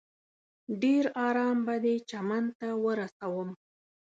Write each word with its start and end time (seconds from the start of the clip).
ډېر 0.81 1.03
ارام 1.27 1.57
به 1.65 1.75
دې 1.83 1.95
چمن 2.09 2.45
ته 2.59 2.67
ورسوم. 2.85 3.49